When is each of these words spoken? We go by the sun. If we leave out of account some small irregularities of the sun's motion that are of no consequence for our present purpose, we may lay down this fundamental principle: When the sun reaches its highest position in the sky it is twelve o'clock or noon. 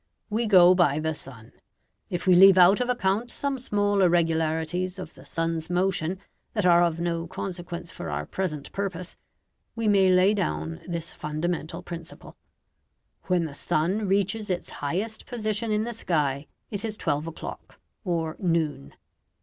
We 0.31 0.47
go 0.47 0.73
by 0.73 0.97
the 0.97 1.13
sun. 1.13 1.51
If 2.09 2.25
we 2.25 2.33
leave 2.33 2.57
out 2.57 2.79
of 2.79 2.89
account 2.89 3.29
some 3.29 3.59
small 3.59 4.01
irregularities 4.01 4.97
of 4.97 5.13
the 5.13 5.25
sun's 5.25 5.69
motion 5.69 6.17
that 6.53 6.65
are 6.65 6.81
of 6.83 6.99
no 6.99 7.27
consequence 7.27 7.91
for 7.91 8.09
our 8.09 8.25
present 8.25 8.71
purpose, 8.71 9.15
we 9.75 9.87
may 9.87 10.09
lay 10.09 10.33
down 10.33 10.81
this 10.87 11.11
fundamental 11.13 11.83
principle: 11.83 12.35
When 13.25 13.45
the 13.45 13.53
sun 13.53 14.07
reaches 14.07 14.49
its 14.49 14.71
highest 14.81 15.27
position 15.27 15.71
in 15.71 15.83
the 15.83 15.93
sky 15.93 16.47
it 16.71 16.83
is 16.83 16.97
twelve 16.97 17.27
o'clock 17.27 17.79
or 18.03 18.35
noon. 18.39 18.95